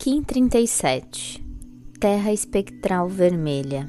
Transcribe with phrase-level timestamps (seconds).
[0.00, 1.44] Kim 37
[1.98, 3.88] Terra espectral vermelha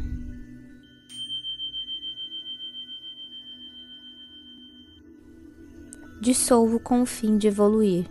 [6.19, 8.07] Dissolvo com o fim de evoluir,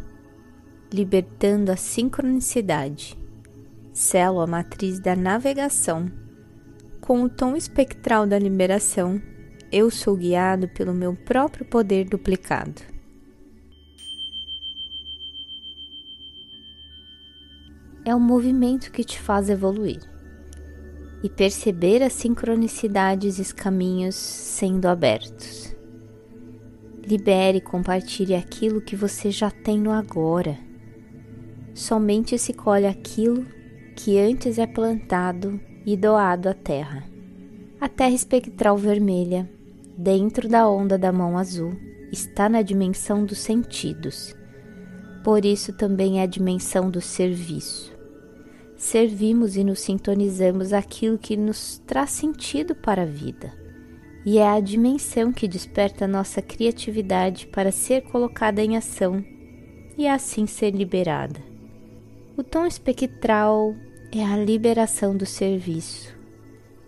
[0.92, 3.18] libertando a sincronicidade.
[3.92, 6.08] Selo a matriz da navegação.
[7.00, 9.20] Com o tom espectral da liberação,
[9.72, 12.80] eu sou guiado pelo meu próprio poder duplicado.
[18.08, 20.00] É o movimento que te faz evoluir
[21.22, 25.76] e perceber as sincronicidades e os caminhos sendo abertos.
[27.06, 30.56] Libere e compartilhe aquilo que você já tem no agora.
[31.74, 33.44] Somente se colhe aquilo
[33.94, 37.04] que antes é plantado e doado à terra.
[37.78, 39.50] A terra espectral vermelha,
[39.96, 41.76] dentro da onda da mão azul,
[42.10, 44.34] está na dimensão dos sentidos.
[45.22, 47.97] Por isso também é a dimensão do serviço
[48.78, 53.52] servimos e nos sintonizamos aquilo que nos traz sentido para a vida.
[54.24, 59.22] E é a dimensão que desperta nossa criatividade para ser colocada em ação
[59.96, 61.40] e assim ser liberada.
[62.36, 63.74] O tom espectral
[64.12, 66.16] é a liberação do serviço,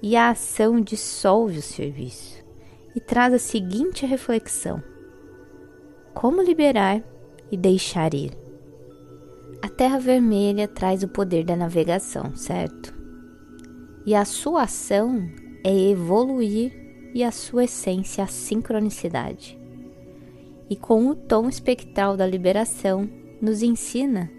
[0.00, 2.42] e a ação dissolve o serviço
[2.94, 4.82] e traz a seguinte reflexão:
[6.14, 7.02] como liberar
[7.50, 8.49] e deixar ir?
[9.62, 12.94] A Terra Vermelha traz o poder da navegação, certo?
[14.06, 15.30] E a sua ação
[15.62, 16.72] é evoluir
[17.14, 19.58] e a sua essência a sincronicidade.
[20.70, 23.06] E com o tom espectral da liberação,
[23.40, 24.30] nos ensina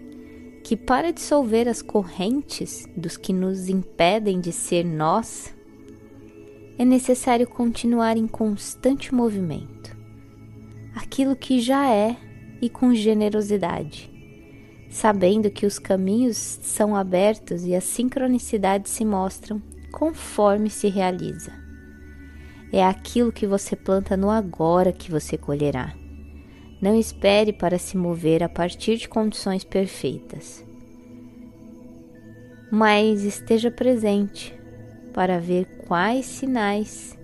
[0.64, 5.54] que para dissolver as correntes dos que nos impedem de ser nós,
[6.76, 9.96] é necessário continuar em constante movimento.
[10.96, 12.16] Aquilo que já é
[12.60, 14.11] e com generosidade
[14.92, 21.50] sabendo que os caminhos são abertos e as sincronicidades se mostram conforme se realiza.
[22.70, 25.94] É aquilo que você planta no agora que você colherá.
[26.80, 30.62] Não espere para se mover a partir de condições perfeitas,
[32.70, 34.54] mas esteja presente
[35.14, 37.18] para ver quais sinais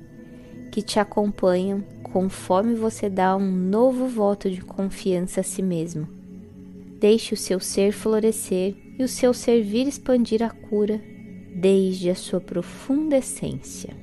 [0.72, 6.17] que te acompanham conforme você dá um novo voto de confiança a si mesmo
[6.98, 11.00] Deixe o seu ser florescer e o seu servir expandir a cura
[11.54, 13.96] desde a sua profunda essência.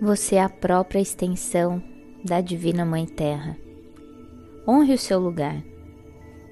[0.00, 1.82] Você é a própria extensão
[2.24, 3.56] da Divina Mãe Terra.
[4.66, 5.62] Honre o seu lugar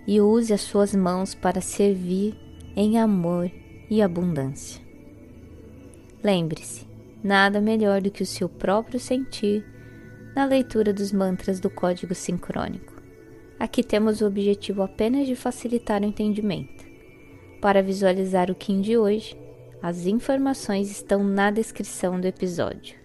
[0.06, 2.34] e use as suas mãos para servir
[2.74, 3.50] em amor
[3.88, 4.82] e abundância.
[6.22, 6.86] Lembre-se,
[7.22, 9.64] nada melhor do que o seu próprio sentir
[10.34, 12.93] na leitura dos mantras do código sincrônico.
[13.58, 16.84] Aqui temos o objetivo apenas de facilitar o entendimento.
[17.60, 19.36] Para visualizar o Kim de hoje,
[19.80, 23.03] as informações estão na descrição do episódio.